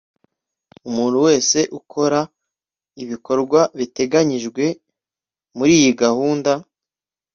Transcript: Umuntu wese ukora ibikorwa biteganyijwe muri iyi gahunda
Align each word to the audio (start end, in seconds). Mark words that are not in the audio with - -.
Umuntu 0.89 1.17
wese 1.27 1.59
ukora 1.79 2.19
ibikorwa 3.03 3.59
biteganyijwe 3.77 4.63
muri 5.57 5.71
iyi 5.79 5.91
gahunda 6.01 6.51